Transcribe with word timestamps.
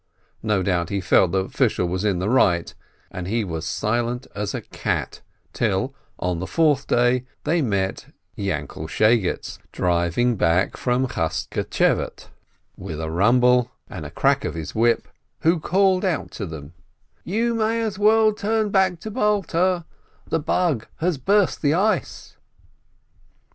No 0.41 0.63
doubt 0.63 0.89
he 0.89 0.99
felt 0.99 1.31
that 1.33 1.53
Fishel 1.53 1.87
was 1.87 2.03
in 2.03 2.17
the 2.17 2.27
right, 2.27 2.73
and 3.11 3.27
he 3.27 3.43
was 3.43 3.67
silent 3.67 4.25
as 4.33 4.55
a 4.55 4.61
cat, 4.61 5.21
till, 5.53 5.93
on 6.17 6.39
the 6.39 6.47
fourth 6.47 6.87
day, 6.87 7.23
they 7.43 7.61
met 7.61 8.07
Yainkel 8.35 8.87
Shegetz, 8.89 9.59
driving 9.71 10.37
back 10.37 10.75
from 10.75 11.07
Chaschtschevate 11.07 12.29
with 12.75 12.99
a 12.99 13.11
rumble 13.11 13.69
and 13.87 14.03
a 14.03 14.09
132 14.09 14.09
SHOLOM 14.09 14.09
ALECHEM 14.09 14.15
crack 14.15 14.45
of 14.45 14.55
his 14.55 14.73
whip, 14.73 15.07
who 15.41 15.59
called 15.59 16.03
out 16.03 16.31
to 16.31 16.47
them, 16.47 16.73
"You 17.23 17.53
may 17.53 17.79
as 17.83 17.99
well 17.99 18.33
turn 18.33 18.71
back 18.71 18.99
to 19.01 19.11
Balta, 19.11 19.85
the 20.27 20.39
Bug 20.39 20.87
has 20.95 21.19
burst 21.19 21.61
the 21.61 21.75
ice." 21.75 22.37